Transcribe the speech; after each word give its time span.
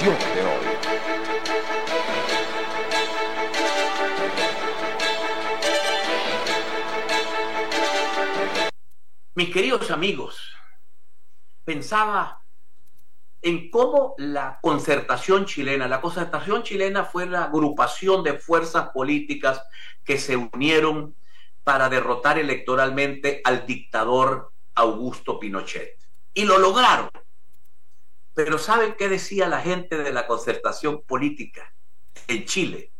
de 0.00 0.06
hoy. 0.06 0.64
Mis 9.34 9.52
queridos 9.52 9.90
amigos, 9.90 10.54
pensaba 11.64 12.42
en 13.42 13.70
cómo 13.70 14.14
la 14.16 14.58
concertación 14.62 15.44
chilena, 15.44 15.86
la 15.86 16.00
concertación 16.00 16.62
chilena 16.62 17.04
fue 17.04 17.26
la 17.26 17.44
agrupación 17.44 18.24
de 18.24 18.38
fuerzas 18.38 18.88
políticas 18.94 19.62
que 20.02 20.16
se 20.16 20.34
unieron 20.36 21.14
para 21.62 21.90
derrotar 21.90 22.38
electoralmente 22.38 23.42
al 23.44 23.66
dictador 23.66 24.52
Augusto 24.74 25.38
Pinochet. 25.38 25.98
Y 26.32 26.46
lo 26.46 26.58
lograron. 26.58 27.10
Pero 28.34 28.58
¿saben 28.58 28.94
qué 28.96 29.08
decía 29.08 29.48
la 29.48 29.60
gente 29.60 29.98
de 29.98 30.12
la 30.12 30.26
concertación 30.26 31.02
política? 31.02 31.74
En 32.26 32.44
Chile 32.44 32.92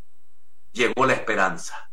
llegó 0.72 1.06
la 1.06 1.14
esperanza. 1.14 1.90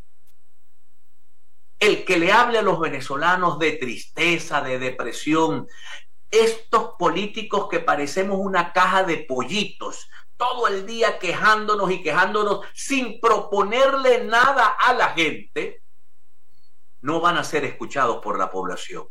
El 1.79 2.03
que 2.05 2.17
le 2.17 2.31
hable 2.31 2.57
a 2.57 2.63
los 2.63 2.79
venezolanos 2.79 3.59
de 3.59 3.73
tristeza, 3.73 4.61
de 4.61 4.79
depresión, 4.79 5.67
estos 6.31 6.91
políticos 6.97 7.67
que 7.69 7.79
parecemos 7.79 8.39
una 8.39 8.73
caja 8.73 9.03
de 9.03 9.17
pollitos, 9.17 10.09
todo 10.35 10.67
el 10.67 10.85
día 10.85 11.19
quejándonos 11.19 11.91
y 11.91 12.01
quejándonos 12.01 12.65
sin 12.73 13.19
proponerle 13.19 14.23
nada 14.23 14.67
a 14.67 14.93
la 14.93 15.09
gente, 15.09 15.83
no 17.01 17.19
van 17.21 17.37
a 17.37 17.43
ser 17.43 17.63
escuchados 17.65 18.17
por 18.21 18.37
la 18.37 18.49
población. 18.49 19.07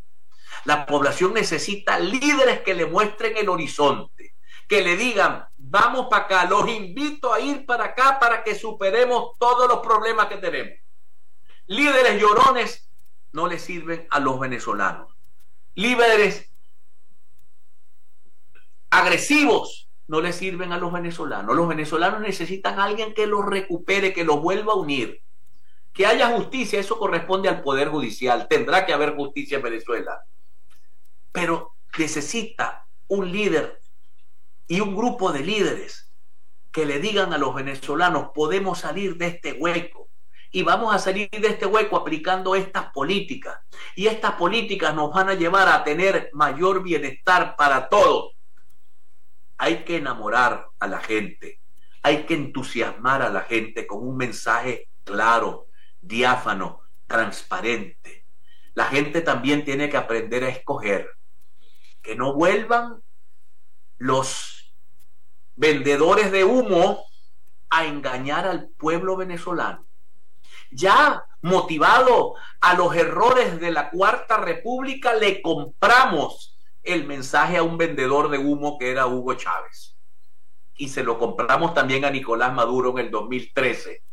La 0.66 0.84
población 0.84 1.32
necesita 1.32 1.98
líderes 2.00 2.60
que 2.62 2.74
le 2.74 2.86
muestren 2.86 3.36
el 3.36 3.48
horizonte, 3.48 4.34
que 4.66 4.82
le 4.82 4.96
digan, 4.96 5.46
vamos 5.56 6.08
para 6.10 6.24
acá, 6.24 6.44
los 6.44 6.68
invito 6.68 7.32
a 7.32 7.38
ir 7.38 7.64
para 7.64 7.84
acá 7.84 8.18
para 8.18 8.42
que 8.42 8.56
superemos 8.56 9.38
todos 9.38 9.68
los 9.68 9.78
problemas 9.78 10.26
que 10.26 10.38
tenemos. 10.38 10.74
Líderes 11.68 12.20
llorones 12.20 12.90
no 13.32 13.46
le 13.46 13.60
sirven 13.60 14.08
a 14.10 14.18
los 14.18 14.40
venezolanos. 14.40 15.14
Líderes 15.76 16.50
agresivos 18.90 19.88
no 20.08 20.20
le 20.20 20.32
sirven 20.32 20.72
a 20.72 20.78
los 20.78 20.92
venezolanos. 20.92 21.54
Los 21.54 21.68
venezolanos 21.68 22.20
necesitan 22.20 22.80
a 22.80 22.84
alguien 22.84 23.14
que 23.14 23.28
los 23.28 23.46
recupere, 23.46 24.12
que 24.12 24.24
los 24.24 24.40
vuelva 24.40 24.72
a 24.72 24.76
unir. 24.76 25.22
Que 25.92 26.06
haya 26.06 26.36
justicia, 26.36 26.80
eso 26.80 26.98
corresponde 26.98 27.48
al 27.48 27.62
Poder 27.62 27.88
Judicial. 27.88 28.48
Tendrá 28.48 28.84
que 28.84 28.92
haber 28.92 29.14
justicia 29.14 29.58
en 29.58 29.62
Venezuela. 29.62 30.24
Pero 31.36 31.76
necesita 31.98 32.88
un 33.08 33.30
líder 33.30 33.78
y 34.66 34.80
un 34.80 34.96
grupo 34.96 35.32
de 35.32 35.40
líderes 35.40 36.10
que 36.72 36.86
le 36.86 36.98
digan 36.98 37.34
a 37.34 37.38
los 37.38 37.54
venezolanos, 37.54 38.30
podemos 38.34 38.78
salir 38.80 39.16
de 39.16 39.26
este 39.26 39.52
hueco. 39.52 40.08
Y 40.50 40.62
vamos 40.62 40.94
a 40.94 40.98
salir 40.98 41.28
de 41.30 41.48
este 41.48 41.66
hueco 41.66 41.96
aplicando 41.96 42.54
estas 42.54 42.90
políticas. 42.92 43.58
Y 43.94 44.06
estas 44.06 44.32
políticas 44.32 44.94
nos 44.94 45.12
van 45.12 45.28
a 45.28 45.34
llevar 45.34 45.68
a 45.68 45.84
tener 45.84 46.30
mayor 46.32 46.82
bienestar 46.82 47.54
para 47.56 47.90
todos 47.90 48.36
hay 49.58 49.84
que 49.84 49.96
enamorar 49.96 50.68
a 50.78 50.86
la 50.86 51.00
gente, 51.00 51.60
hay 52.02 52.24
que 52.24 52.34
entusiasmar 52.34 53.22
a 53.22 53.30
la 53.30 53.42
gente 53.42 53.86
con 53.86 54.06
un 54.06 54.16
mensaje 54.16 54.88
claro, 55.04 55.68
diáfano, 56.00 56.82
transparente. 57.06 58.26
La 58.74 58.86
gente 58.86 59.22
también 59.22 59.64
tiene 59.64 59.88
que 59.88 59.96
aprender 59.96 60.44
a 60.44 60.48
escoger, 60.48 61.15
que 62.06 62.14
no 62.14 62.34
vuelvan 62.34 63.02
los 63.98 64.72
vendedores 65.56 66.30
de 66.30 66.44
humo 66.44 67.04
a 67.68 67.84
engañar 67.84 68.46
al 68.46 68.68
pueblo 68.68 69.16
venezolano. 69.16 69.84
Ya 70.70 71.24
motivado 71.42 72.34
a 72.60 72.74
los 72.74 72.94
errores 72.94 73.58
de 73.58 73.72
la 73.72 73.90
Cuarta 73.90 74.36
República, 74.36 75.14
le 75.14 75.42
compramos 75.42 76.56
el 76.84 77.06
mensaje 77.06 77.56
a 77.56 77.64
un 77.64 77.76
vendedor 77.76 78.30
de 78.30 78.38
humo 78.38 78.78
que 78.78 78.92
era 78.92 79.08
Hugo 79.08 79.34
Chávez. 79.34 79.96
Y 80.76 80.90
se 80.90 81.02
lo 81.02 81.18
compramos 81.18 81.74
también 81.74 82.04
a 82.04 82.10
Nicolás 82.10 82.52
Maduro 82.52 82.90
en 82.90 83.06
el 83.06 83.10
2013. 83.10 84.04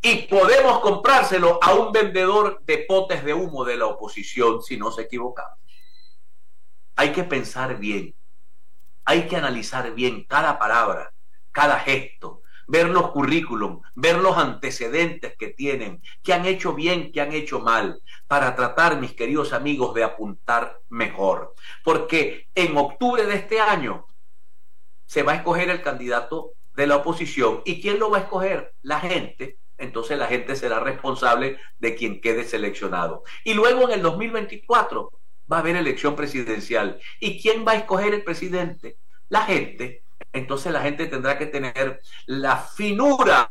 Y 0.00 0.16
podemos 0.28 0.80
comprárselo 0.80 1.58
a 1.60 1.74
un 1.74 1.92
vendedor 1.92 2.62
de 2.64 2.78
potes 2.88 3.24
de 3.24 3.34
humo 3.34 3.64
de 3.64 3.76
la 3.76 3.86
oposición 3.86 4.62
si 4.62 4.76
no 4.76 4.92
se 4.92 5.02
equivocamos. 5.02 5.58
Hay 6.98 7.12
que 7.12 7.22
pensar 7.22 7.78
bien, 7.78 8.12
hay 9.04 9.28
que 9.28 9.36
analizar 9.36 9.94
bien 9.94 10.24
cada 10.24 10.58
palabra, 10.58 11.12
cada 11.52 11.78
gesto, 11.78 12.42
ver 12.66 12.88
los 12.88 13.12
currículum, 13.12 13.82
ver 13.94 14.16
los 14.16 14.36
antecedentes 14.36 15.36
que 15.38 15.50
tienen, 15.50 16.02
que 16.24 16.32
han 16.34 16.44
hecho 16.44 16.74
bien, 16.74 17.12
que 17.12 17.20
han 17.20 17.32
hecho 17.32 17.60
mal, 17.60 18.02
para 18.26 18.56
tratar, 18.56 18.98
mis 18.98 19.12
queridos 19.12 19.52
amigos, 19.52 19.94
de 19.94 20.02
apuntar 20.02 20.80
mejor. 20.88 21.54
Porque 21.84 22.48
en 22.56 22.76
octubre 22.76 23.24
de 23.26 23.36
este 23.36 23.60
año 23.60 24.04
se 25.06 25.22
va 25.22 25.34
a 25.34 25.36
escoger 25.36 25.70
el 25.70 25.82
candidato 25.82 26.54
de 26.74 26.88
la 26.88 26.96
oposición. 26.96 27.62
¿Y 27.64 27.80
quién 27.80 28.00
lo 28.00 28.10
va 28.10 28.18
a 28.18 28.22
escoger? 28.22 28.74
La 28.82 28.98
gente. 28.98 29.60
Entonces 29.76 30.18
la 30.18 30.26
gente 30.26 30.56
será 30.56 30.80
responsable 30.80 31.60
de 31.78 31.94
quien 31.94 32.20
quede 32.20 32.42
seleccionado. 32.42 33.22
Y 33.44 33.54
luego 33.54 33.84
en 33.84 33.92
el 33.92 34.02
2024 34.02 35.12
va 35.50 35.58
a 35.58 35.60
haber 35.60 35.76
elección 35.76 36.16
presidencial. 36.16 37.00
¿Y 37.20 37.40
quién 37.40 37.64
va 37.66 37.72
a 37.72 37.76
escoger 37.76 38.14
el 38.14 38.24
presidente? 38.24 38.96
La 39.28 39.42
gente 39.42 40.02
entonces 40.32 40.72
la 40.72 40.82
gente 40.82 41.06
tendrá 41.06 41.38
que 41.38 41.46
tener 41.46 42.00
la 42.26 42.56
finura 42.56 43.50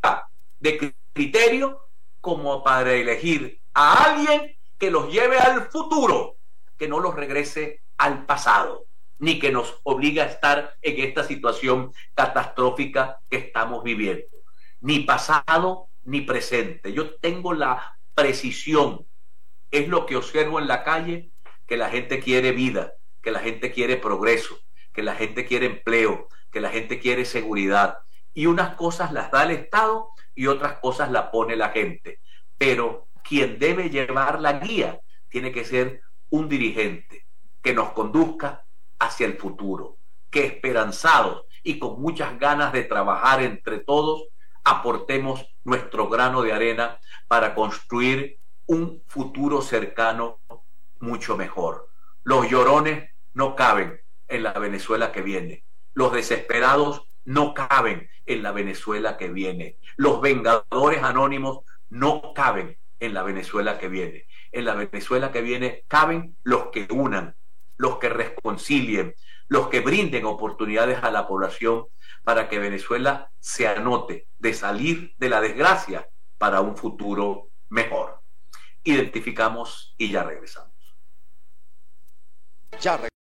de 0.59 0.94
criterio 1.13 1.81
como 2.22 2.63
para 2.63 2.94
elegir 2.94 3.62
a 3.74 4.03
alguien 4.06 4.56
que 4.78 4.91
los 4.91 5.12
lleve 5.12 5.38
al 5.38 5.69
futuro, 5.69 6.38
que 6.78 6.88
no 6.88 7.00
los 7.00 7.16
regrese 7.16 7.81
al 7.97 8.25
pasado, 8.25 8.85
ni 9.19 9.40
que 9.40 9.52
nos 9.52 9.79
obligue 9.84 10.22
a 10.22 10.25
estar 10.25 10.75
en 10.81 11.03
esta 11.03 11.24
situación 11.24 11.91
catastrófica 12.14 13.19
que 13.29 13.38
estamos 13.38 13.84
viviendo. 13.84 14.28
Ni 14.81 15.00
pasado 15.00 15.90
ni 16.03 16.22
presente. 16.22 16.94
Yo 16.94 17.16
tengo 17.16 17.53
la 17.53 17.97
precisión, 18.14 19.06
es 19.72 19.88
lo 19.88 20.06
que 20.06 20.16
observo 20.16 20.59
en 20.59 20.68
la 20.68 20.84
calle, 20.84 21.31
que 21.67 21.78
la 21.78 21.89
gente 21.89 22.19
quiere 22.19 22.51
vida, 22.51 22.94
que 23.22 23.31
la 23.31 23.39
gente 23.39 23.72
quiere 23.72 23.97
progreso, 23.97 24.57
que 24.94 25.03
la 25.03 25.16
gente 25.16 25.45
quiere 25.45 25.67
empleo, 25.67 26.28
que 26.51 26.61
la 26.61 26.69
gente 26.69 27.00
quiere 27.00 27.25
seguridad. 27.25 28.00
Y 28.33 28.45
unas 28.45 28.75
cosas 28.75 29.11
las 29.11 29.29
da 29.31 29.44
el 29.44 29.51
Estado 29.51 30.09
y 30.33 30.47
otras 30.47 30.79
cosas 30.79 31.11
las 31.11 31.28
pone 31.28 31.55
la 31.55 31.69
gente. 31.69 32.19
Pero 32.57 33.07
quien 33.23 33.59
debe 33.59 33.89
llevar 33.89 34.39
la 34.39 34.53
guía 34.53 35.01
tiene 35.29 35.51
que 35.51 35.66
ser 35.66 36.01
un 36.29 36.47
dirigente 36.47 37.25
que 37.61 37.73
nos 37.73 37.91
conduzca 37.91 38.66
hacia 38.99 39.28
el 39.28 39.38
futuro, 39.38 39.97
que 40.29 40.45
esperanzados 40.45 41.45
y 41.63 41.79
con 41.79 42.01
muchas 42.01 42.39
ganas 42.39 42.72
de 42.72 42.84
trabajar 42.84 43.41
entre 43.41 43.79
todos, 43.79 44.28
aportemos 44.63 45.45
nuestro 45.63 46.07
grano 46.07 46.41
de 46.41 46.53
arena 46.53 46.99
para 47.28 47.53
construir 47.53 48.39
un 48.67 49.03
futuro 49.07 49.61
cercano 49.61 50.39
mucho 51.00 51.38
mejor. 51.38 51.90
Los 52.24 52.50
llorones 52.50 53.12
no 53.34 53.56
caben 53.56 54.02
en 54.28 54.44
la 54.44 54.53
Venezuela 54.53 55.12
que 55.12 55.22
viene. 55.22 55.63
Los 55.94 56.13
desesperados 56.13 57.03
no 57.25 57.53
caben 57.53 58.09
en 58.25 58.44
la 58.44 58.52
Venezuela 58.52 59.18
que 59.18 59.30
viene. 59.30 59.78
Los 59.96 60.22
vengadores 60.22 61.03
anónimos 61.03 61.59
no 61.90 62.34
caben 62.34 62.78
en 63.00 63.13
la 63.13 63.24
Venezuela 63.24 63.78
que 63.78 63.88
viene. 63.88 64.28
En 64.52 64.66
la 64.66 64.75
Venezuela 64.75 65.31
que 65.31 65.41
viene 65.41 65.84
caben 65.88 66.35
los 66.44 66.68
que 66.68 66.88
unan, 66.90 67.35
los 67.78 67.97
que 68.00 68.09
reconcilien, 68.09 69.16
los 69.47 69.69
que 69.69 69.79
brinden 69.79 70.25
oportunidades 70.25 71.03
a 71.03 71.12
la 71.12 71.28
población 71.28 71.85
para 72.23 72.49
que 72.49 72.59
Venezuela 72.59 73.32
se 73.40 73.67
anote 73.67 74.28
de 74.38 74.53
salir 74.53 75.14
de 75.17 75.29
la 75.29 75.41
desgracia 75.41 76.09
para 76.38 76.61
un 76.61 76.76
futuro 76.76 77.49
mejor. 77.70 78.22
Identificamos 78.84 79.96
y 79.97 80.11
ya 80.11 80.23
regresamos. 80.23 80.77
Ya 82.84 83.16